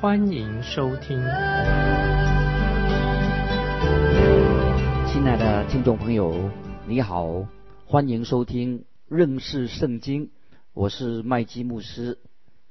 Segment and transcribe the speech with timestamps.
[0.00, 1.20] 欢迎收听。
[5.06, 6.50] 亲爱的听众朋友，
[6.86, 7.46] 你好，
[7.84, 10.30] 欢迎收听认识圣经。
[10.72, 12.18] 我是麦基牧师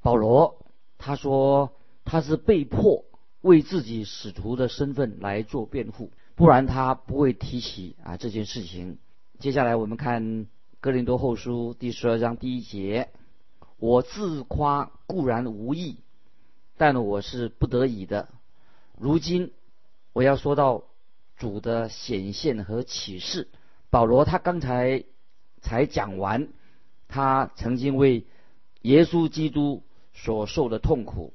[0.02, 0.66] 保罗，
[0.98, 1.72] 他说
[2.04, 3.06] 他是被迫
[3.42, 8.98] 为自己使徒的身份来做辩护，不然他不会提起啊这件事情。
[9.38, 10.48] 接下来我们看
[10.80, 13.10] 哥林多后书第十二章第一节：
[13.78, 16.00] 我自夸固然无益，
[16.80, 18.30] 但我是不得已的。
[18.98, 19.52] 如今
[20.14, 20.86] 我要说到
[21.36, 23.50] 主的显现和启示。
[23.90, 25.04] 保罗他刚才
[25.62, 26.48] 才讲完。
[27.12, 28.28] 他曾经为
[28.84, 31.34] 耶稣基督所受的痛苦，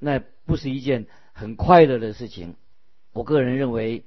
[0.00, 2.56] 那不是一件很快乐的事情。
[3.12, 4.04] 我个人认为，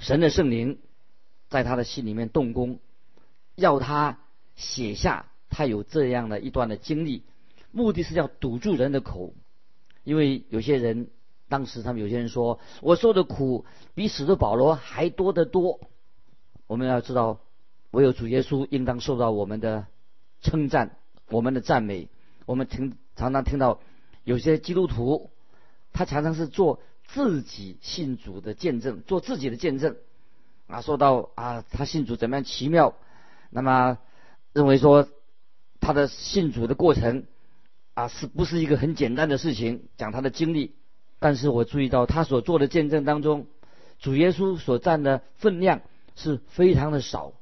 [0.00, 0.80] 神的圣灵
[1.48, 2.80] 在他的心里面动工，
[3.54, 4.18] 要他
[4.56, 7.22] 写下他有这样的一段的经历，
[7.70, 9.32] 目的是要堵住人的口。
[10.06, 11.08] 因为有些人
[11.50, 15.80] 当时他们有些人说，我受的苦比使徒保罗还多得多。
[16.66, 17.40] 我们要知道，
[17.90, 19.86] 唯有主耶稣应当受到我们的。
[20.42, 20.96] 称赞
[21.28, 22.08] 我们的赞美，
[22.44, 23.80] 我们听常常听到
[24.22, 25.30] 有些基督徒，
[25.92, 29.96] 他常常是做自己信主的见证，做自己的见证
[30.68, 32.94] 啊，说到啊他信主怎么样奇妙，
[33.50, 33.98] 那么
[34.52, 35.08] 认为说
[35.80, 37.24] 他的信主的过程
[37.96, 40.76] 啊是不是一个很简单的事情，讲他的经历，
[41.18, 43.46] 但是我注意到他所做的见证当中，
[43.98, 45.80] 主耶稣所占的分量
[46.14, 47.32] 是非常的少，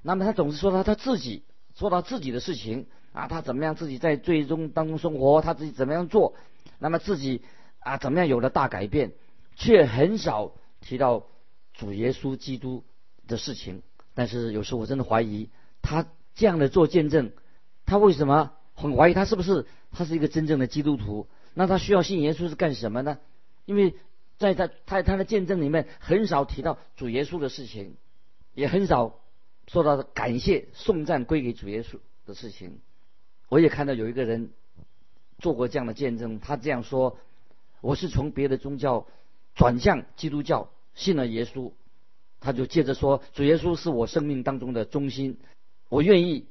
[0.00, 1.42] 那么他总是说他他自己。
[1.76, 6.34] 说到自己的事情啊，他怎么样自己在最终当中生活，他自己怎么样做，
[6.78, 7.42] 那么自己
[7.80, 9.10] 啊怎么样有了大改变，
[9.56, 11.26] 却很少提到
[11.72, 12.84] 主耶稣基督
[13.26, 13.82] 的事情。
[14.14, 15.50] 但是有时候我真的怀疑
[15.82, 17.32] 他这样的做见证，
[17.86, 21.26] 他为什么很怀疑他是不是他是一个真正的基督徒？
[21.54, 23.18] 那他需要信耶稣是干什么呢？
[23.64, 23.94] 因为
[24.36, 27.96] 在他他他的见证里面很少提到主耶稣的事情，
[28.54, 29.20] 也很少。
[29.66, 32.80] 说到感谢颂赞归给主耶稣的事情，
[33.48, 34.50] 我也看到有一个人
[35.38, 36.38] 做过这样的见证。
[36.38, 37.16] 他这样说
[37.80, 39.06] ：“我是从别的宗教
[39.54, 41.72] 转向基督教，信了耶稣。”
[42.40, 45.38] 他就接着说：“主耶稣是我生命当中的中心，
[45.88, 46.44] 我愿意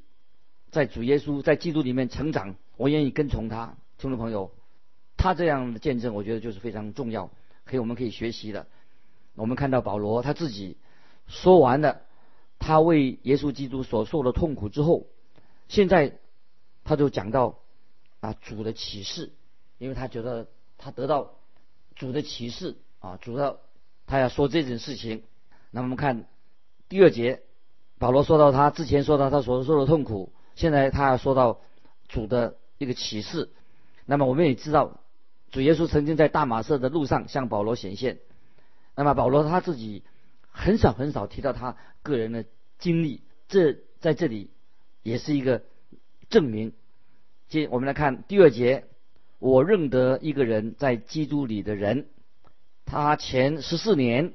[0.74, 4.52] 在主耶稣在基督里面成长，我愿意跟从他。”听众朋友，
[5.16, 7.30] 他这样的见证，我觉得就是非常重要，
[7.64, 8.66] 可以我们可以学习的。
[9.36, 10.76] 我们看到保罗他自己
[11.28, 12.02] 说完了。
[12.60, 15.06] 他为耶稣基督所受的痛苦之后，
[15.68, 16.18] 现在
[16.86, 17.60] 他就讲到
[18.22, 19.32] 啊主的启示，
[19.78, 20.48] 因为他觉得
[20.78, 21.34] 他得到
[21.94, 23.60] 主的启示啊，主要
[24.08, 25.24] 他要说这件事情。
[25.72, 26.26] 那我们看
[26.88, 27.44] 第二节，
[28.00, 31.62] 保罗说到他之前说到他所受的痛苦，现在他要说到
[32.08, 33.50] 主的一个启示。
[34.06, 35.00] 那么我们也知道，
[35.52, 38.20] 主耶稣曾经在大马色的路上向保罗显现。
[38.96, 40.04] 那么保罗他自己。
[40.56, 42.46] 很少很少提到他个人的
[42.78, 44.52] 经历，这在这里
[45.02, 45.64] 也是一个
[46.30, 46.74] 证明。
[47.50, 48.86] 接我们来看第二节，
[49.40, 52.06] 我认得一个人在基督里的人，
[52.86, 54.34] 他前十四年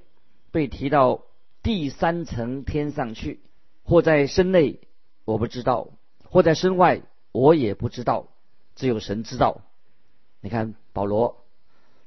[0.51, 1.23] 被提到
[1.63, 3.39] 第三层天上去，
[3.85, 4.81] 或在身内
[5.25, 5.91] 我不知道，
[6.31, 7.03] 或在身外
[7.33, 8.29] 我也不知道，
[8.75, 9.63] 只有神知道。
[10.41, 11.45] 你看保罗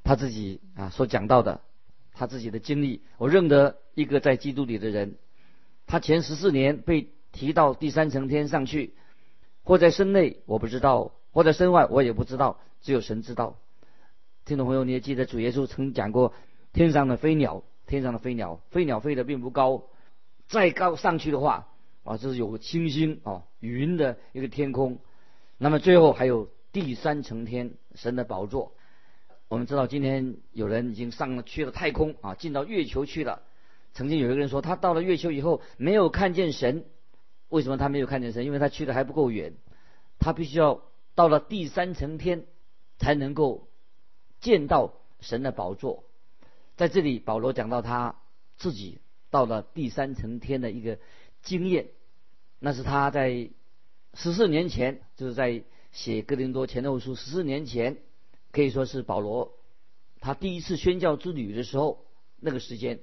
[0.04, 1.60] 他自己啊所讲到的。
[2.14, 5.16] 他自己的经历，我认得一个在基督里的人，
[5.86, 8.92] 他前十四年被提到第三层天上去，
[9.64, 13.56] 或在身内我不知道，或在身外我也不知道，只有神知道。
[14.44, 16.34] 听众朋友，你也记得主耶稣曾讲过，
[16.74, 19.84] 天上的飞鸟，天上的飞鸟，飞鸟飞得并不高，
[20.48, 21.71] 再高上去的话，
[22.04, 24.98] 啊，这是有个星星啊，云的一个天空，
[25.58, 28.72] 那么最后还有第三层天，神的宝座。
[29.48, 33.42] 我们知道，今天有人已经上了去了太空啊，进到月球去了。
[33.92, 36.86] 曾经有一个人说，他到了月球以后没有看见神。
[37.50, 38.46] 为什么他没有看见神？
[38.46, 39.52] 因为他去的还不够远，
[40.18, 40.82] 他必须要
[41.14, 42.46] 到了第三层天
[42.96, 43.68] 才能够
[44.40, 46.04] 见到神的宝座。
[46.76, 48.16] 在这里，保罗讲到他
[48.56, 50.98] 自己到了第三层天的一个
[51.42, 51.88] 经验，
[52.58, 53.50] 那是他在
[54.14, 57.98] 十四年前，就是在写哥林多前后书十四年前。
[58.50, 59.54] 可以说是保罗
[60.20, 62.04] 他第一次宣教之旅的时候，
[62.38, 63.00] 那个时间，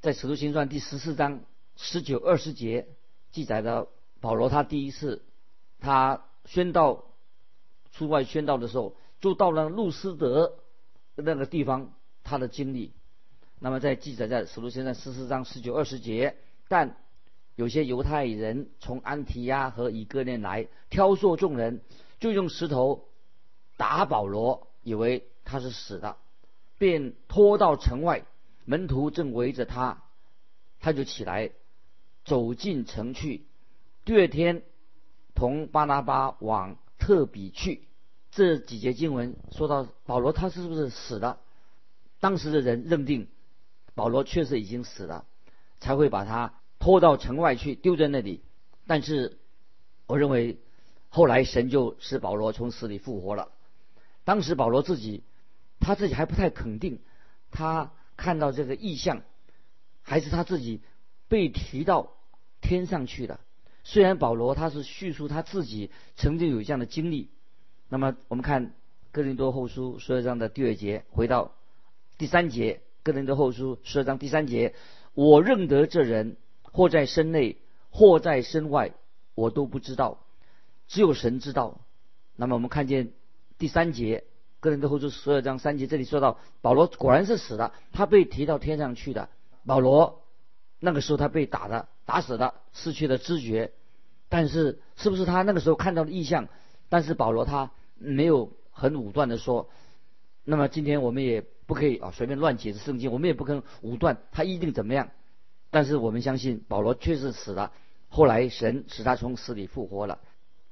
[0.00, 1.42] 在使徒行传第十四章
[1.76, 2.88] 十九二十节
[3.30, 3.88] 记载的
[4.20, 5.22] 保罗他第一次
[5.80, 7.04] 他宣道
[7.92, 10.56] 出外宣道的时候，就到了路斯德
[11.14, 11.92] 那个地方，
[12.24, 12.94] 他的经历。
[13.60, 16.96] 那么在记载在使徒行传十四章十九二十节，但
[17.56, 21.80] 有些犹太人从安提亚和以哥念来挑唆众人，
[22.20, 23.08] 就用石头
[23.78, 26.16] 打保罗，以为他是死的，
[26.78, 28.24] 便拖到城外。
[28.66, 30.02] 门徒正围着他，
[30.80, 31.52] 他就起来
[32.24, 33.46] 走进城去。
[34.04, 34.62] 第二天，
[35.34, 37.88] 同巴拿巴往特比去。
[38.32, 41.40] 这几节经文说到保罗，他是不是死了？
[42.20, 43.28] 当时的人认定
[43.94, 45.24] 保罗确实已经死了，
[45.80, 46.52] 才会把他。
[46.86, 48.42] 拖到城外去，丢在那里。
[48.86, 49.38] 但是，
[50.06, 50.60] 我认为
[51.08, 53.48] 后来神就使保罗从死里复活了。
[54.22, 55.24] 当时保罗自己，
[55.80, 57.00] 他自己还不太肯定，
[57.50, 59.22] 他看到这个异象，
[60.02, 60.80] 还是他自己
[61.26, 62.12] 被提到
[62.60, 63.40] 天上去的。
[63.82, 67.30] 虽然保罗他是叙述他自己曾经有这样的经历。
[67.88, 68.74] 那么我们看
[69.10, 71.56] 哥林多后书十二章的第二节，回到
[72.16, 74.72] 第三节，哥林多后书十二章第三节，
[75.14, 76.36] 我认得这人。
[76.76, 77.56] 或在身内，
[77.88, 78.92] 或在身外，
[79.34, 80.18] 我都不知道，
[80.88, 81.80] 只有神知道。
[82.36, 83.12] 那么我们看见
[83.56, 84.24] 第三节，
[84.60, 89.30] 哥林多后书十二章三节，这里说到保罗果然是死了，他被提到天上去的。
[89.64, 90.22] 保罗
[90.78, 93.72] 那个时候他被打的，打死的，失去了知觉。
[94.28, 96.46] 但是是不是他那个时候看到的异象？
[96.90, 99.70] 但是保罗他没有很武断的说。
[100.44, 105.08] 那么今天我们也不可以啊随便乱解释圣经，我们也不可能武断他一定怎么样。
[105.70, 107.72] 但是我们相信保罗确实死了，
[108.08, 110.20] 后来神使他从死里复活了。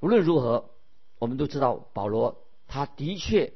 [0.01, 0.71] 无论如何，
[1.19, 3.53] 我们都知道保罗他的确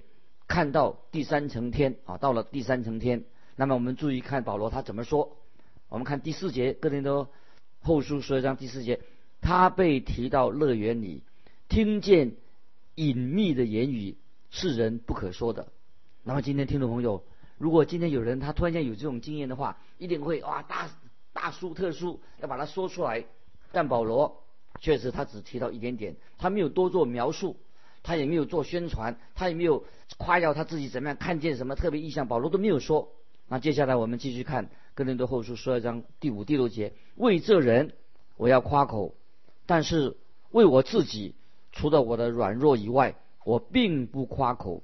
[0.46, 3.24] 看到第三层天啊，到了第三层天。
[3.56, 5.36] 那么我们注意看保罗他怎么说。
[5.88, 7.30] 我们看第四节，哥林多
[7.80, 9.00] 后书十二章第四节，
[9.40, 11.22] 他被提到乐园里，
[11.68, 12.36] 听见
[12.94, 14.16] 隐秘的言语，
[14.50, 15.68] 是人不可说的。
[16.24, 17.24] 那么今天听众朋友，
[17.56, 20.90] 如果今天有人他突然间有这种经验的话，一定会哇大。
[21.40, 23.24] 大书特书要把它说出来，
[23.70, 24.42] 但保罗
[24.80, 27.54] 确实他只提到一点点，他没有多做描述，
[28.02, 29.84] 他也没有做宣传，他也没有
[30.16, 33.12] 夸耀他自己怎么样看见什么特别意象，保罗都没有说。
[33.46, 37.92] 那接下来我们继续看《哥林多后书》十二章第五、第六节：为这人
[38.36, 39.14] 我要夸口，
[39.64, 40.16] 但是
[40.50, 41.36] 为我自己，
[41.70, 43.14] 除了我的软弱以外，
[43.44, 44.82] 我并不夸口。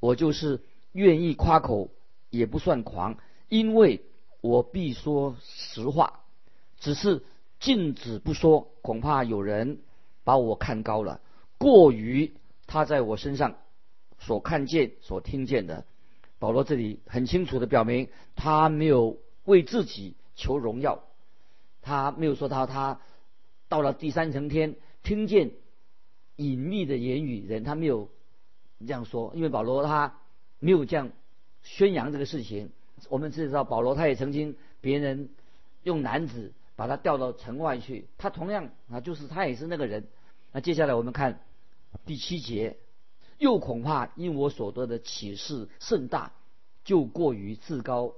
[0.00, 0.62] 我就是
[0.92, 1.90] 愿意夸口，
[2.30, 3.18] 也不算狂，
[3.50, 4.02] 因为。
[4.40, 6.20] 我必说实话，
[6.78, 7.22] 只是
[7.58, 9.80] 禁止不说，恐怕有人
[10.24, 11.20] 把我看高了，
[11.58, 12.32] 过于
[12.66, 13.56] 他在我身上
[14.18, 15.84] 所看见、所听见的。
[16.38, 21.04] 保罗这里很清楚的表明，他没有为自己求荣耀，
[21.82, 23.00] 他没有说到他
[23.68, 25.50] 到了第三层天听见
[26.36, 28.08] 隐秘的言语，人他没有
[28.78, 30.18] 这样说，因为保罗他
[30.58, 31.10] 没有这样
[31.62, 32.70] 宣扬这个事情。
[33.08, 35.30] 我们知道保罗他也曾经别人
[35.82, 40.08] 用男子把他调到城外去，他同样啊就是他也是那个人。
[40.52, 41.40] 那接下来我们看
[42.04, 42.76] 第七节，
[43.38, 46.32] 又恐怕因我所得的启示甚大，
[46.84, 48.14] 就过于自高，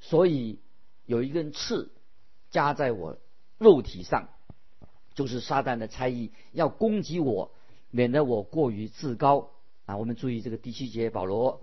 [0.00, 0.58] 所以
[1.06, 1.90] 有一根刺
[2.50, 3.18] 加在我
[3.58, 4.28] 肉体上，
[5.14, 7.50] 就是撒旦的差役要攻击我，
[7.90, 9.50] 免得我过于自高
[9.86, 9.96] 啊。
[9.96, 11.60] 我们注意这个第七节，保罗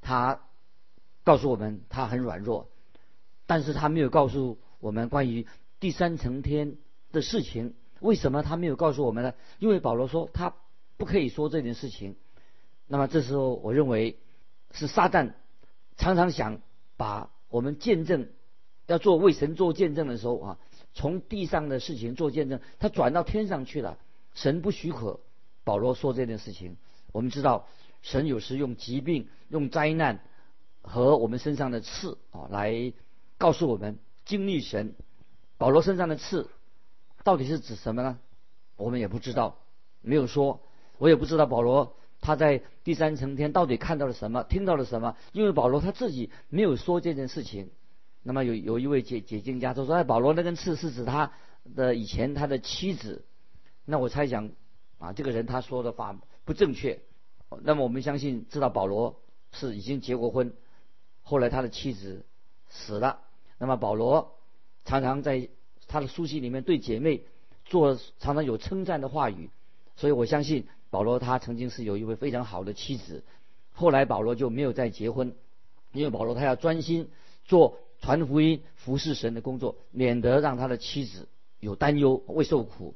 [0.00, 0.40] 他。
[1.28, 2.70] 告诉我们他很软弱，
[3.44, 5.46] 但是他没有告诉我们关于
[5.78, 6.78] 第三层天
[7.12, 7.74] 的事情。
[8.00, 9.34] 为什么他没有告诉我们呢？
[9.58, 10.54] 因为保罗说他
[10.96, 12.16] 不可以说这件事情。
[12.86, 14.16] 那么这时候，我认为
[14.72, 15.34] 是撒旦
[15.98, 16.62] 常常想
[16.96, 18.30] 把我们见证
[18.86, 20.58] 要做为神做见证的时候啊，
[20.94, 23.98] 从地上的事情做见证，他转到天上去了。
[24.32, 25.20] 神不许可
[25.62, 26.78] 保罗说这件事情。
[27.12, 27.66] 我们知道
[28.00, 30.20] 神有时用疾病、用灾难。
[30.88, 32.92] 和我们身上的刺啊，来
[33.36, 34.94] 告诉我们经历神。
[35.56, 36.48] 保罗身上的刺
[37.24, 38.18] 到底是指什么呢？
[38.76, 39.58] 我们也不知道，
[40.00, 40.60] 没有说。
[40.98, 45.16] 我也不知道保罗他在第三层天到底看到了什么，听到了什么。
[45.32, 47.70] 因为保罗他自己没有说这件事情。
[48.22, 51.32] 那么有有一位解解经家就说：“哎，保罗那根刺是指他
[51.76, 53.24] 的以前他的妻子。”
[53.86, 54.50] 那我猜想
[54.98, 57.00] 啊，这个人他说的话不正确。
[57.62, 59.20] 那么我们相信知道保罗
[59.52, 60.52] 是已经结过婚。
[61.28, 62.24] 后来他的妻子
[62.70, 63.20] 死了，
[63.58, 64.38] 那么保罗
[64.86, 65.50] 常常在
[65.86, 67.22] 他的书信里面对姐妹
[67.66, 69.50] 做常常有称赞的话语，
[69.94, 73.24] 所以我相信保罗他曾经是有一位非常好的妻子。
[73.74, 75.34] 后来保罗就没有再结婚，
[75.92, 77.10] 因为保罗他要专心
[77.44, 81.28] 做传福音、服侍神的工作，免得让他的妻子
[81.60, 82.94] 有担忧、未受苦。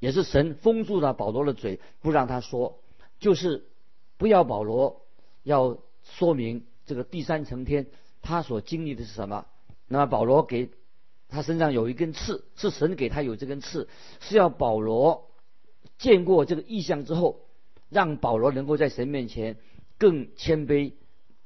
[0.00, 2.78] 也是神封住了保罗的嘴，不让他说，
[3.20, 3.64] 就是
[4.18, 5.00] 不要保罗
[5.44, 7.86] 要说明这个第三层天
[8.20, 9.46] 他所经历的是什么。
[9.86, 10.70] 那么保罗给
[11.28, 15.30] 他身上有一根刺，是神给他有这根刺，是要保罗
[15.98, 17.42] 见过这个异象之后，
[17.90, 19.56] 让保罗能够在神面前
[19.98, 20.94] 更谦卑，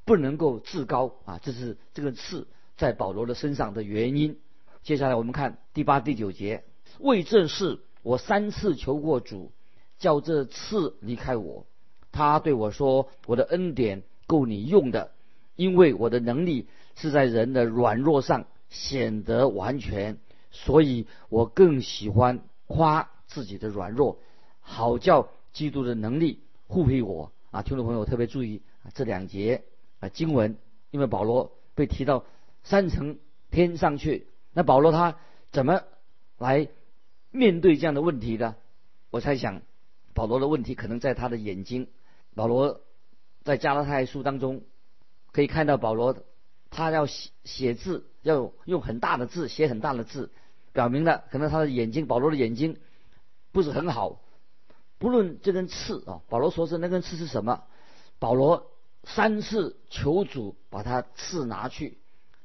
[0.06, 1.38] 不能够自高啊！
[1.42, 2.48] 这是这个刺
[2.78, 4.38] 在保罗的身上的原因。
[4.82, 6.64] 接下来我们看第八、第九节，
[7.00, 9.52] 为这事我三次求过主，
[9.98, 11.66] 叫这刺离开我。
[12.12, 15.10] 他对我说：“我的恩典够你用的，
[15.56, 20.18] 因为我的能力是在人的软弱上。”显得完全，
[20.50, 24.18] 所以我更喜欢夸自己的软弱，
[24.58, 27.62] 好叫基督的能力护庇我啊！
[27.62, 29.62] 听众朋友特别注意，这两节
[30.00, 30.56] 啊经文，
[30.90, 32.24] 因为保罗被提到
[32.64, 33.20] 三层
[33.52, 35.18] 天上去，那保罗他
[35.52, 35.84] 怎么
[36.36, 36.66] 来
[37.30, 38.56] 面对这样的问题呢？
[39.10, 39.62] 我猜想，
[40.14, 41.86] 保罗的问题可能在他的眼睛。
[42.34, 42.80] 保罗
[43.44, 44.62] 在加拉太书当中
[45.34, 46.16] 可以看到，保罗
[46.70, 48.06] 他要写写字。
[48.24, 50.30] 要用很大的字写很大的字，
[50.72, 52.78] 表明了可能他的眼睛，保罗的眼睛
[53.52, 54.18] 不是很好。
[54.96, 57.64] 不论这根刺啊，保罗说是那根刺是什么，
[58.18, 58.70] 保罗
[59.02, 61.98] 三次求主把他刺拿去，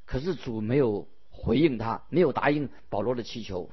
[0.05, 3.69] 可是主没有回应他，没有答应保罗的祈求。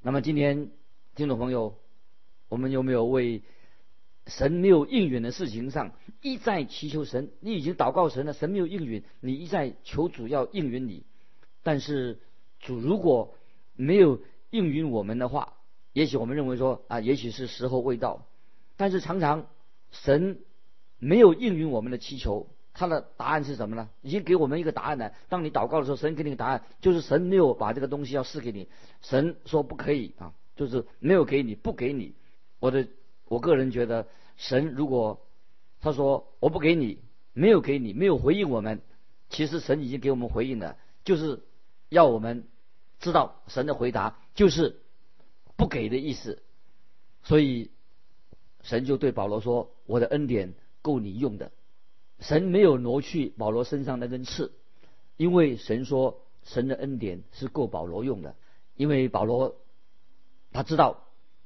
[0.00, 0.70] 那么今天
[1.14, 1.76] 听众朋友，
[2.48, 3.42] 我们有没有为
[4.26, 7.30] 神没有应允的事情上一再祈求神？
[7.40, 11.04] 你已经祷告神了，神没有应允，你一再求主要应允你。
[11.62, 12.20] 但是
[12.60, 13.34] 主如果
[13.74, 15.54] 没有应允我们的话，
[15.92, 18.26] 也许我们认为说啊，也许是时候未到。
[18.76, 19.46] 但是常常
[19.90, 20.38] 神
[20.98, 23.90] 没有应允我们的祈求，他的答案是什么呢？
[24.02, 25.12] 已经给我们一个答案了。
[25.28, 28.68] 当你祷告的时候，神给你个答案，就是神没有把这个东西要赐给你。
[29.02, 32.14] 神说不可以啊，就是没有给你，不给你。
[32.60, 32.86] 我的
[33.26, 35.26] 我个人觉得，神如果
[35.80, 36.98] 他说我不给你，
[37.32, 38.80] 没有给你，没有回应我们，
[39.30, 41.42] 其实神已经给我们回应了，就是。
[41.92, 42.48] 要我们
[43.00, 44.80] 知道神的回答就是
[45.56, 46.42] 不给的意思，
[47.22, 47.70] 所以
[48.62, 51.52] 神就对保罗说：“我的恩典够你用的。”
[52.18, 54.54] 神没有挪去保罗身上那根刺，
[55.18, 58.36] 因为神说神的恩典是够保罗用的。
[58.74, 59.56] 因为保罗
[60.50, 61.01] 他知道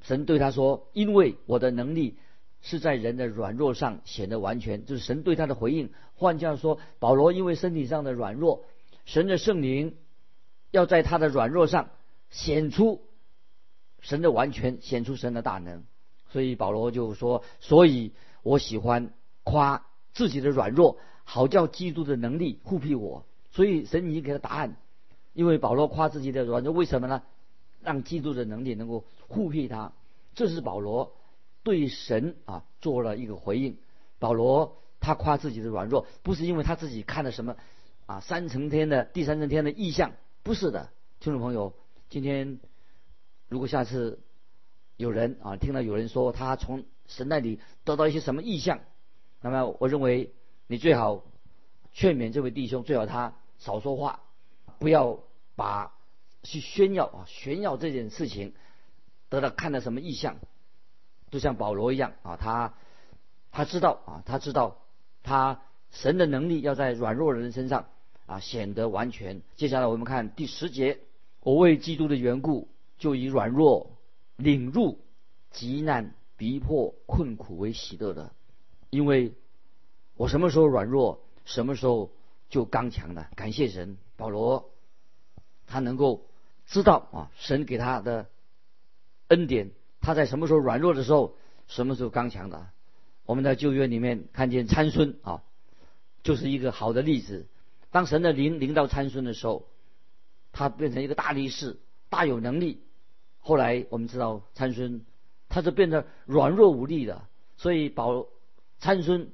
[0.07, 2.17] 神对他说：“因为我的能力
[2.63, 5.91] 是在人的软弱上显得完全。”就是神对他的回应。
[6.15, 8.65] 换句话说，保罗因为身体上的软弱，
[9.05, 9.97] 神的圣灵。
[10.73, 11.91] 要在他的软弱上
[12.29, 13.01] 显出
[14.01, 15.85] 神的完全，显出神的大能。
[16.29, 24.77] 所以保罗就说：“所以我喜欢夸自己的软弱，好叫基督的能力护庇我。”所以神已经给他答案，
[25.33, 27.23] 因为保罗夸自己的软弱，为什么呢？
[27.83, 29.93] 让基督的能力能够护庇他。
[30.35, 31.17] 这是保罗
[31.63, 33.79] 对神啊做了一个回应。
[34.19, 37.57] 保罗他夸自己的软弱，不是因为他自己看了什么
[38.07, 40.13] 啊三层天的第三层天的意象。
[40.43, 40.91] 不是的，
[41.21, 41.75] 听众朋友，
[42.09, 42.61] 今天
[43.49, 44.21] 如果下次
[44.97, 48.81] 有人啊听到有人说他从神那里得到一些什么意象，
[49.41, 50.33] 那么我认为
[50.67, 51.25] 你最好
[51.93, 54.21] 劝勉这位弟兄，最好他少说话，
[54.79, 55.21] 不要
[55.55, 55.96] 把
[56.47, 58.55] 去炫耀啊炫耀这件事情
[59.29, 60.37] 得到看到什么意象，
[61.31, 62.75] 就像保罗一样啊，他
[63.51, 64.79] 他知道啊，他知道
[65.23, 67.87] 他神的能力要在软弱人身上。
[68.27, 69.43] 啊，显得完全。
[69.55, 70.99] 接下来我们看第十节，
[71.45, 72.67] 我为基督的缘故，
[72.99, 73.93] 就以软弱、
[74.35, 74.99] 领入
[75.53, 78.33] 极难、逼迫、困苦为喜乐的，
[78.91, 79.33] 因为
[80.17, 82.11] 我什么时候软弱，什么时候
[82.49, 83.29] 就刚强的。
[83.37, 84.73] 感谢神，保罗
[85.69, 86.27] 他能够
[86.67, 88.27] 知道啊，神给他的
[89.29, 89.71] 恩典，
[90.01, 91.37] 他在什么时候软弱的时候，
[91.69, 92.67] 什么时候刚强的。
[93.25, 95.43] 我们在旧约里面看见参孙啊，
[96.23, 97.47] 就是一个好的例子。
[97.91, 99.67] 当神的灵临到参孙的时候，
[100.53, 102.83] 他变成一个大力士，大有能力。
[103.41, 105.05] 后来我们知道参孙，
[105.49, 107.23] 他就变得软弱无力的。
[107.57, 108.27] 所以保
[108.79, 109.31] 参孙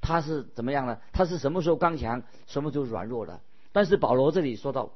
[0.00, 0.98] 他是怎么样呢？
[1.12, 3.40] 他是什么时候刚强，什么时候软弱的？
[3.72, 4.92] 但是保罗这里说到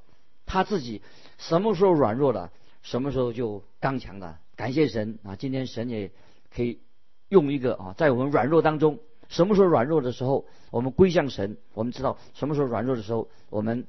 [0.47, 1.03] 他自己
[1.39, 4.41] 什么时候软弱了，什么时候就刚强了。
[4.57, 5.35] 感谢神啊！
[5.37, 6.13] 今天神也
[6.55, 6.81] 可以
[7.29, 9.01] 用一个啊，在我们软弱当中。
[9.29, 11.57] 什么时候软弱的时候，我们归向神。
[11.73, 13.87] 我们知道什么时候软弱的时候，我们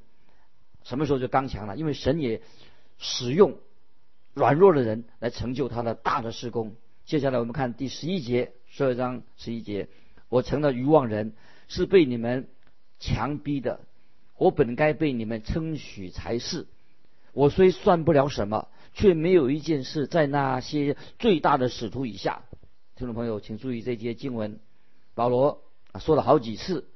[0.84, 1.76] 什么时候就刚强了。
[1.76, 2.42] 因为神也
[2.98, 3.58] 使用
[4.34, 6.76] 软弱的人来成就他的大的施工。
[7.04, 9.90] 接下来我们看第十一节，十二章十一节：
[10.30, 11.34] 我成了愚妄人，
[11.68, 12.48] 是被你们
[12.98, 13.82] 强逼的，
[14.38, 16.68] 我本该被你们称许才是。
[17.34, 22.44] 我虽算不了什么，却没有一件事在那些最大的使徒以下。
[22.96, 24.60] 听众朋友，请注意这节经文，
[25.13, 25.63] 保罗
[26.00, 26.88] 说了好几次。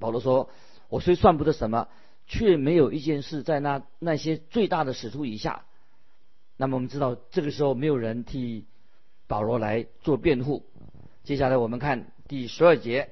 [0.00, 0.50] 保罗说
[0.88, 1.88] ：“我虽算不得什么，
[2.26, 5.64] 却没有一件事在那那些最大的使徒以下。”
[6.56, 8.66] 那么我们知道，这个时候没有人替
[9.28, 10.64] 保罗来做辩护。
[11.22, 13.10] 接下来我们看第十二节：“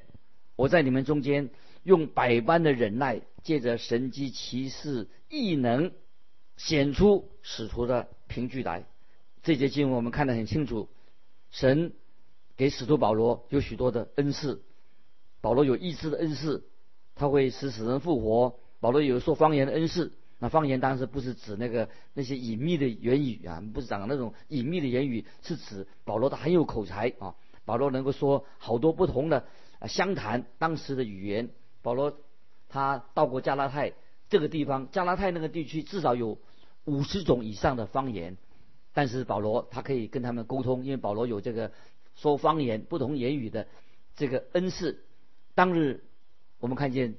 [0.56, 1.50] 我在你们中间
[1.84, 5.92] 用百般的忍耐，借着神机骑士异能，
[6.56, 8.84] 显出使徒的凭据来。”
[9.44, 10.88] 这节经文我们看得很清楚，
[11.52, 11.92] 神
[12.56, 14.64] 给使徒保罗有许多的恩赐，
[15.40, 16.66] 保罗有医治的恩赐。
[17.14, 18.58] 他会使死人复活。
[18.80, 27.36] 保罗有说方言的恩赐，那方言当时不是指那个那些隐秘的言语啊，不是讲那种隐秘的言语，是指保罗他很有口才啊。
[27.64, 29.46] 保罗能够说好多不同的
[29.78, 31.48] 啊相谈当时的语言。
[31.82, 32.18] 保罗
[32.68, 33.92] 他到过加拉太
[34.28, 36.38] 这个地方，加拉太那个地区至少有
[36.84, 38.36] 五十种以上的方言，
[38.92, 41.72] 但是保罗他可以跟他们沟通，因为保罗有这个
[42.14, 43.66] 说方言不同言语的
[44.16, 45.02] 这个恩赐。
[45.54, 46.02] 当日。
[46.58, 47.16] 我们看见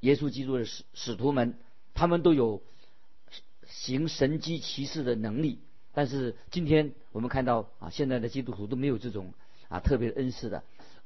[0.00, 1.54] 耶稣基督的使使徒们，
[1.94, 2.64] 他们都有
[3.64, 5.60] 行神机骑士的能力。
[5.94, 9.32] 但是今天我们看到啊，现在的基督徒都没有这种
[9.68, 10.64] 啊特别的恩赐的。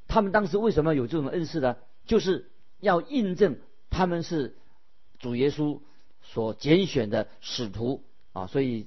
[0.09, 1.76] 他们当时为什么有这种恩赐呢？
[2.07, 2.50] 就是
[2.81, 3.59] 要印证
[3.97, 4.55] 他们是
[5.19, 5.81] 主耶稣
[6.23, 8.87] 所拣选的使徒啊，所以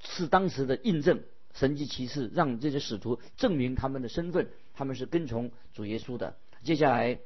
[0.00, 6.36] 是当时的印证神机骑士，让这些使徒证明他们的身份，他们是跟从主耶稣的。
[6.62, 7.18] 接下来。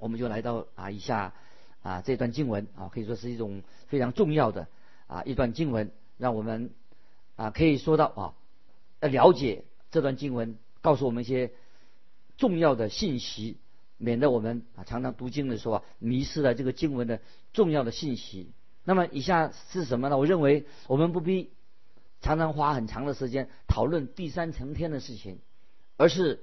[0.00, 1.34] 我们就来到啊以下
[1.82, 4.68] 啊这段经文啊可以说是一种非常重要的
[5.08, 6.70] 啊一段经文，让我们
[7.34, 8.22] 啊可以说到啊
[9.00, 11.50] 了解这段经文，告诉我们一些
[12.36, 13.56] 重要的信息，
[13.98, 17.20] 免得我们啊常常读经的时候啊迷失了这个经文的
[17.52, 18.50] 重要的信息。
[18.84, 20.16] 那么以下是什么呢？
[20.16, 21.50] 我认为我们不必
[22.22, 25.38] 常常花很长的时间讨论第三层天的事情，
[25.98, 26.42] 而是。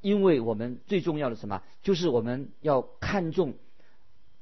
[0.00, 3.54] 因为我们最重要的什么，就是我们要看重，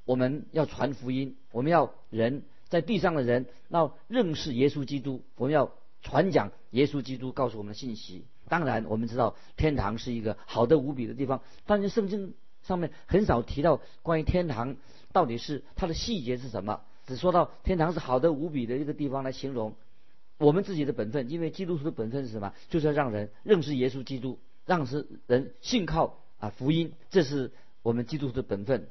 [0.04, 8.24] 我们要传福音，我们要人在地上的人要认识耶稣基督，我们要传讲耶稣基督告诉我们的信息。
[8.52, 14.76] 当然，我们知道天堂是一个好的无比的地方，但是圣经上面很少提到关于天堂
[15.10, 19.74] 到底是它的细节是什么，只说到天堂是好的无比的一个地方来形容
[20.36, 21.30] 我们自己的本分。
[21.30, 22.52] 因为基督徒的本分是什么？
[22.68, 24.38] 就是要让人认识耶稣基督。
[24.66, 27.50] 让是人信靠啊福音，这是
[27.82, 28.86] 我们基督徒的本分，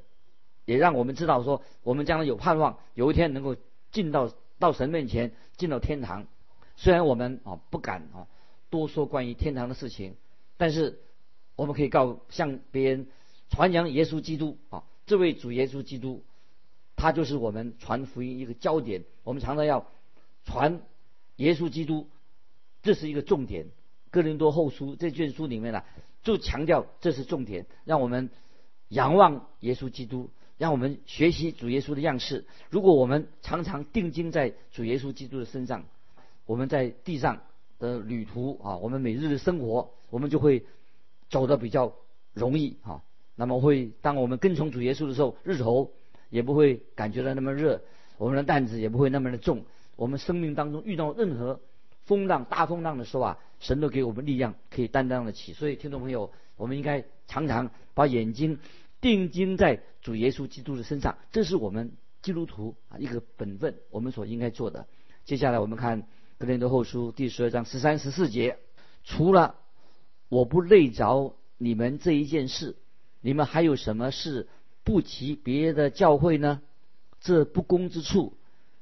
[0.66, 3.56] 也让我们知道说，我们将来有盼望，有一天能够
[3.90, 6.26] 进到到神面前，进到天堂。
[6.76, 8.26] 虽然我们啊不敢啊
[8.72, 10.16] 多说关于天堂的事情，
[10.56, 10.98] 但是
[11.56, 13.06] 我们可以告向别人
[13.50, 16.24] 传扬耶稣基督啊，这位主耶稣基督，
[16.96, 19.04] 他就是我们传福音一个焦点。
[19.24, 19.86] 我们常常要
[20.44, 20.80] 传
[21.36, 22.08] 耶稣基督，
[22.82, 23.66] 这是一个重点。
[24.10, 25.84] 哥林多后书这卷书里面呢，
[26.22, 28.30] 就强调这是重点，让我们
[28.88, 32.46] 仰望耶稣基督，让我们学习主耶稣的样式。
[32.70, 35.84] 如果我们常常定睛在主耶稣基督的身上，
[36.46, 37.42] 我们在地上
[37.82, 40.64] 的旅途啊，我们每日的生活，我们就会
[41.28, 41.92] 走得比较
[42.32, 43.02] 容易啊。
[43.34, 45.90] 那么会，当我们跟从主耶稣的时候，日头
[46.30, 47.82] 也不会感觉到那么热，
[48.16, 49.64] 我们的担子也不会那么的重。
[49.96, 51.60] 我们生命当中遇到任何
[52.04, 53.38] 风浪、大风浪的时候啊。
[53.62, 55.52] 神都给我们力量，可以担当得起。
[55.52, 58.58] 所以，听众朋友，我们应该常常把眼睛
[59.00, 61.92] 定睛在主耶稣基督的身上，这是我们
[62.22, 64.88] 基督徒啊一个本分，我们所应该做的。
[65.24, 66.02] 接下来，我们看
[66.42, 68.58] 格林多后书第十二章十三十四节：
[69.04, 69.54] 除了
[70.28, 72.74] 我不累着你们这一件事，
[73.20, 74.48] 你们还有什么事
[74.82, 76.60] 不提别的教会呢？
[77.20, 78.36] 这不公之处，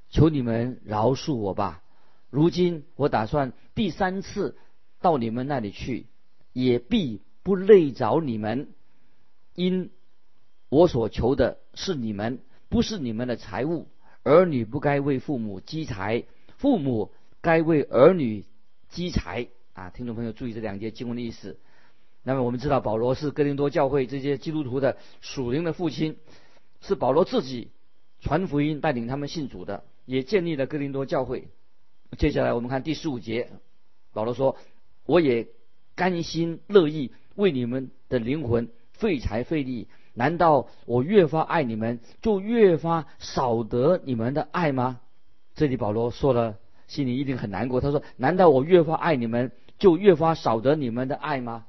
[0.09, 1.83] 求你们饶恕我吧。
[2.31, 4.57] 如今我打算第三次。
[5.03, 6.07] 到你们那里去，
[6.55, 8.69] 也必不累着你们，
[9.55, 9.91] 因
[10.71, 13.87] 我所求的是你们，不是你们的财物。
[14.23, 16.25] 儿女不该为父母积财，
[16.57, 18.45] 父母该为儿女
[18.89, 19.49] 积财。
[19.73, 21.59] 啊，听众朋友注意这两节经文的意思。
[22.23, 26.17] 那么我们知道，保罗是哥林多教会这些基督徒的属灵的父亲，
[26.81, 27.71] 是保罗自己
[28.21, 31.49] 传福音带领他们信主的，也建立了哥林多教会。
[32.19, 33.51] 接下来我们看第十五节，
[34.13, 34.57] 保罗说。
[35.07, 35.49] 我也
[35.97, 39.89] 甘心乐意为你们的灵魂费财费力。
[40.15, 45.01] 难道我越发爱你们，就越发少得你们的爱吗？
[45.57, 46.59] 这里保罗说了，
[46.91, 47.81] 心里一定很难过。
[47.81, 51.67] 他说：“难道我越发爱你们，就越发少得你们的爱吗？”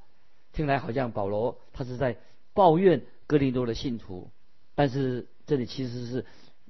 [0.52, 2.18] 听来好像保罗他是在
[2.54, 4.32] 抱怨哥林多的信徒，
[4.74, 6.26] 但是这里其实是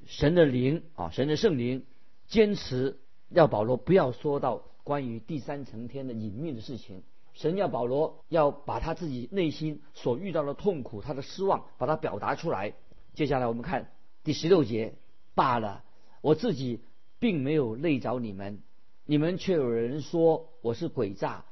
[0.05, 1.85] 神的灵啊，神的圣灵
[2.27, 2.97] 坚持
[3.29, 7.03] 要保罗不要说到关于第三层天的隐秘的事情。
[7.33, 12.73] 神要保罗要把他自己内心所遇到的痛苦、他的失望，把它表达出来。
[13.13, 13.89] 接下来我们看
[14.25, 14.93] 第十六节，
[15.33, 15.83] 罢了，
[16.19, 16.81] 我自己
[17.21, 18.63] 并没有累着你们，
[19.05, 21.45] 你们却有人说我是诡诈，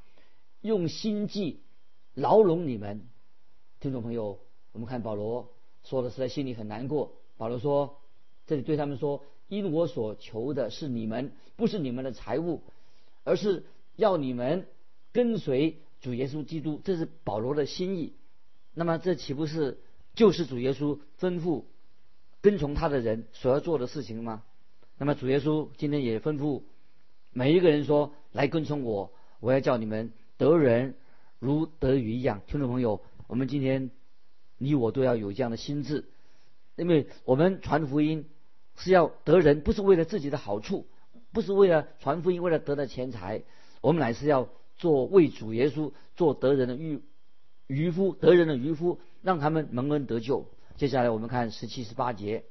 [0.62, 1.60] 用心计
[2.12, 3.06] 牢笼你们。
[3.78, 4.40] 听众朋友，
[4.72, 5.52] 我们看保罗
[5.84, 7.12] 说的实在心里很难过。
[7.36, 8.00] 保罗说，
[8.48, 12.64] 这里对他们说，因我所求的是你们，不是你们的财物，
[13.22, 14.66] 而是要你们。
[15.12, 18.14] 跟随主耶稣基督，这是保罗的心意。
[18.74, 19.78] 那么这岂不是
[20.14, 21.62] 就是主耶稣吩咐
[22.40, 24.42] 跟从他的人所要做的事情吗？
[25.00, 26.60] 那么主耶稣今天也吩咐
[27.32, 29.10] 每一个人说：“来跟从我，
[29.40, 30.94] 我要叫你们得人
[31.38, 33.90] 如得鱼一样。”听众朋友，我们今天
[34.58, 36.04] 你我都要有这样的心智，
[36.76, 38.26] 因为我们传福音
[38.76, 40.86] 是要得人，不是为了自己的好处，
[41.32, 43.42] 不是为了传福音为了得到钱财，
[43.80, 44.48] 我们乃是要。
[44.76, 47.02] 做为主耶稣做得人的渔
[47.66, 50.46] 渔夫，得人的渔夫，让他们蒙恩得救。
[50.76, 52.44] 接下来我们看十七十八节，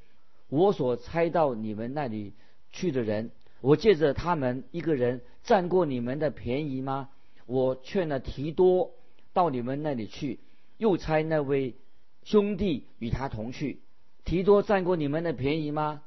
[0.49, 2.33] 我所猜到你们那里
[2.71, 3.31] 去的人，
[3.61, 7.09] 我借着他们一个人占过你们的便宜吗？
[7.45, 8.91] 我劝了提多
[9.33, 10.39] 到你们那里去，
[10.77, 11.75] 又猜那位
[12.23, 13.79] 兄弟与他同去，
[14.25, 16.01] 提多占过你们的便宜吗？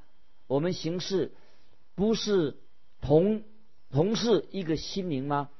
[0.47, 1.33] 我们行事
[1.95, 2.57] 不是
[3.01, 3.43] 同
[3.91, 5.51] 同是一个心灵吗？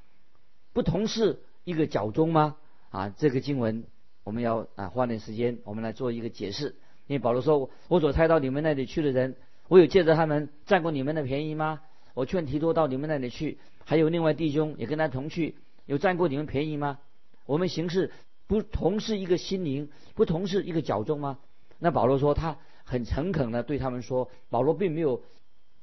[0.73, 2.57] 不同是一个脚中吗？
[2.91, 3.85] 啊，这个经文
[4.25, 6.77] 我们要啊花点时间，我们来做一个解释。
[7.13, 9.37] 因为保罗说：“我所猜到你们那里去的人，
[9.69, 11.83] 我有借着他们占过你们的便宜吗？
[12.15, 16.99] 我劝提多到你们那里去，还有另外弟兄也跟他同去，有占过你们便宜吗？
[17.45, 18.11] 我们行事
[18.47, 21.39] 不同是一个心灵，不同是一个角中吗？”
[21.79, 25.23] 那保罗说他很诚恳的对他们说：“保罗并没有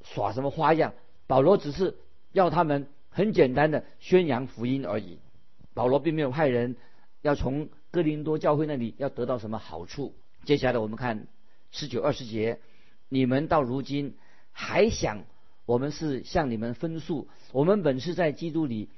[0.02, 0.94] 耍什么花样，
[1.28, 1.96] 保罗只是
[2.32, 5.18] 要他们。”很简单的宣扬福音而已，
[5.74, 6.76] 保罗并没有派人
[7.24, 10.14] 要从哥林多教会那里要得到什么好处。
[10.46, 11.28] 接下来我们看
[11.72, 12.60] 十九二十节，
[13.08, 14.16] 你们到如今
[14.52, 15.24] 还想
[15.66, 17.28] 我们是向你们分诉？
[17.52, 18.90] 我们本是在基督里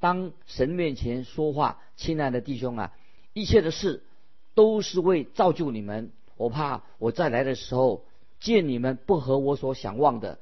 [0.00, 2.92] 当神面前说话，亲爱的弟兄啊，
[3.32, 4.02] 一切的事
[4.54, 6.10] 都是为造就你们。
[6.36, 8.04] 我怕我再来的时候
[8.40, 10.38] 见你们不合我所想望的。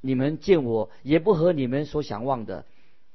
[0.00, 2.64] 你们见我也不和你们所想望的，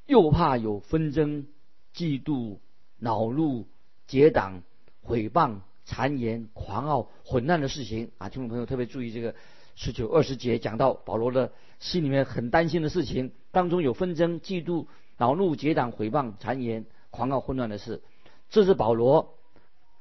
[0.05, 1.47] 又怕有纷争、
[1.95, 2.57] 嫉妒、
[2.99, 3.65] 恼怒、
[4.05, 4.63] 结党、
[5.01, 8.29] 毁谤、谗言、狂傲、混乱的事情啊！
[8.29, 9.35] 听众朋友特别注意这个
[9.75, 14.85] 十九二十节讲到保罗的心里面很担心的事情，当中有纷争、嫉妒、
[15.17, 18.01] 恼怒、结党、毁谤、谗言、狂傲、混乱的事，
[18.49, 19.35] 这是保罗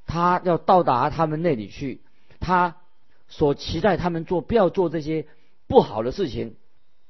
[0.07, 2.01] 他要到达他们那里去，
[2.39, 2.77] 他
[3.29, 5.27] 所期待他们做，不要做这些
[5.67, 6.57] 不好的事情。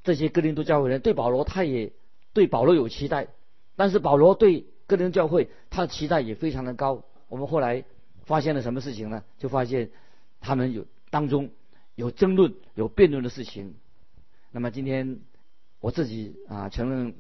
[0.05, 1.93] 这些哥林多教会人对保罗，他也
[2.33, 3.29] 对保罗有期待，
[3.77, 7.05] 但是保罗对哥林教会他的期待也非常的高。
[7.29, 7.85] 我们后来
[8.25, 9.25] 发现了什么事情呢？
[9.39, 9.91] 就发现
[10.41, 11.51] 他们有当中
[11.95, 13.75] 有争论、有辩论的事情。
[14.51, 15.21] 那么今天
[15.81, 17.15] 我自己啊承认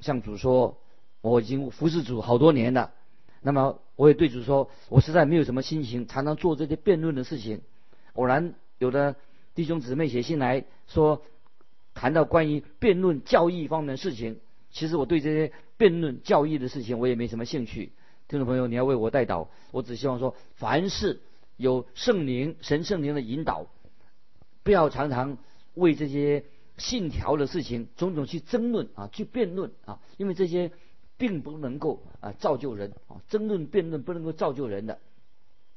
[0.00, 0.78] 向主说，
[1.20, 2.92] 我已经服侍主好多年了。
[3.40, 7.62] 那么我也对主说，我实在没有什么心情常常做这些辩论的事情。
[8.14, 9.16] 偶然有的
[9.54, 11.22] 弟兄姊妹写信来说。
[11.92, 14.38] 谈到关于辩论教义方面的事情，
[14.70, 17.92] 其实我对这些辩论教义的事情我也没什么兴趣。
[18.30, 21.18] 听众朋友，你要为我代祷，我只希望说，凡是
[21.56, 23.66] 有圣灵、神圣灵的引导，
[24.62, 25.36] 不要常常
[25.74, 26.44] 为这些
[26.78, 30.70] 信条的事情种种去争论啊，去辩论啊，因为这些
[31.16, 35.00] 并不能够啊造就人啊，争论辩论不能够造就人的。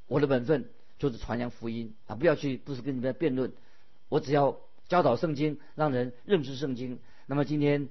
[0.06, 3.52] 我的本分就是传扬福音啊，不要去不是跟你们辩论，
[4.08, 4.56] 我只要。
[4.86, 6.98] 教导圣经，让人认识圣经。
[7.24, 7.88] 那么今天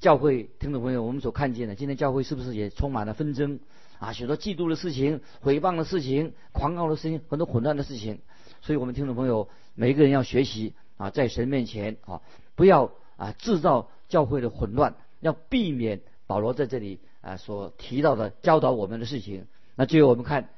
[0.00, 3.58] 教会听众朋友，我们所看见的，今天教会是不是也充满了纷争
[3.98, 4.12] 啊？
[4.12, 8.20] 许多嫉妒的事情、诽谤的事情、狂傲的事情，很多混乱的事情。
[8.60, 12.22] 所以我们听众朋友，每一个人要学习啊，在神面前啊，
[12.54, 19.46] 不要啊制造教会的混乱，要避免保罗在这里啊所提到的教导我们的事情。
[19.74, 20.48] 那最后我们看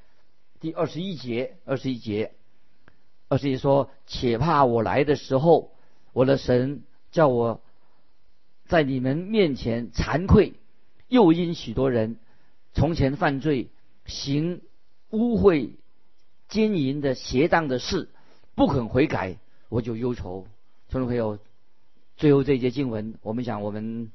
[0.61, 2.33] 第二十一节，二十一节。
[3.31, 5.70] 二十一说，且怕我来的时候，
[6.12, 7.62] 我的神叫我
[8.70, 10.54] 在你们面前惭愧，
[11.09, 12.18] 又因许多人
[12.72, 13.68] 从前犯罪、
[14.06, 14.61] 行
[15.11, 15.72] 污秽、
[16.48, 18.09] 奸淫的邪当的事，
[18.54, 20.46] 不肯悔改，我就忧愁。
[20.88, 21.40] 听众朋友，
[22.16, 24.12] 最后这一节经文，我们讲我们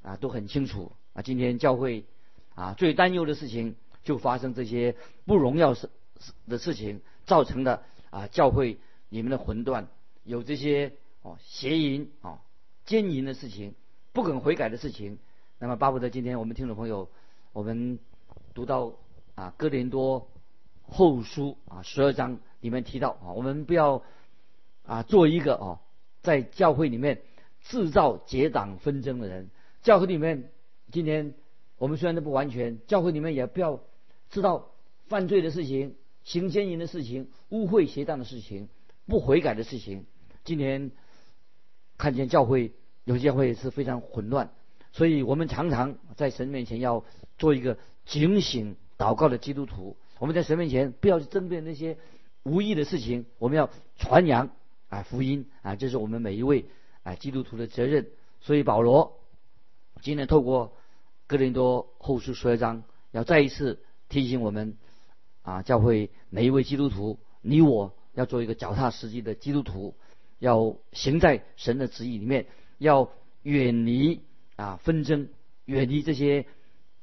[0.00, 2.06] 啊都很清楚啊，今天教会
[2.54, 5.90] 啊最担忧的事情，就发生这些不荣耀事
[6.48, 7.82] 的事情造成的。
[8.08, 8.78] 啊，教会
[9.10, 9.86] 你们的混乱，
[10.24, 12.40] 有这些哦邪淫啊
[12.86, 13.74] 奸淫的事情，
[14.18, 15.20] 不肯悔改的事情，
[15.60, 17.08] 那么巴不得今天我们听众朋友，
[17.52, 18.00] 我们
[18.52, 18.94] 读到
[19.36, 20.28] 啊哥林多
[20.82, 24.02] 后书啊十二章里面提到啊，我们不要
[24.82, 25.78] 啊做一个哦
[26.20, 27.22] 在教会里面
[27.62, 29.50] 制造结党纷争的人。
[29.82, 30.50] 教会里面
[30.90, 31.34] 今天
[31.76, 33.84] 我们虽然都不完全，教会里面也不要
[34.30, 34.72] 知道
[35.06, 38.68] 犯罪的事情、行奸淫的事情、污秽邪荡的事情、
[39.06, 40.06] 不悔改的事情。
[40.42, 40.90] 今天
[41.96, 42.72] 看见教会
[43.08, 44.50] 有些会是非常混乱，
[44.92, 47.06] 所以我们常常在神面前要
[47.38, 49.96] 做一个警醒祷告的基督徒。
[50.18, 51.96] 我们在神面前不要去争辩那些
[52.42, 54.50] 无意的事情，我们要传扬
[54.90, 56.66] 啊福音啊，这是我们每一位
[57.02, 58.08] 啊基督徒的责任。
[58.42, 59.18] 所以保罗
[60.02, 60.76] 今天透过
[61.26, 64.76] 哥林多后书十二章，要再一次提醒我们
[65.40, 69.94] 啊教会每一位基督徒，你我要做一个脚踏实地的基督徒。
[70.40, 72.46] 要行在神的旨意里面，
[72.78, 73.10] 要
[73.42, 74.22] 远离
[74.56, 75.28] 啊纷争，
[75.64, 76.46] 远离这些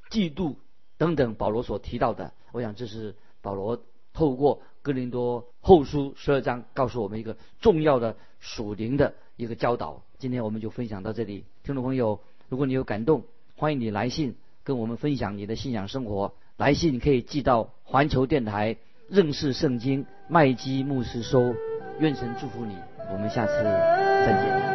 [0.09, 0.55] 嫉妒
[0.97, 1.35] 等等。
[1.35, 3.83] 保罗所提到的，我想这是保罗
[4.13, 10.03] 透过哥林多后书十二章告诉我们一个重要的属灵的一个教导。
[10.17, 13.23] 今天我们就分享到这里，听众朋友，如果你有感动，
[13.55, 16.33] 欢迎你来信跟我们分享你的信仰生活。
[16.57, 18.77] 来信可以寄到环球电台
[19.09, 21.53] 认识圣经麦基牧师收。
[21.99, 22.77] 愿神祝福你。
[23.11, 24.74] 我们下次再见。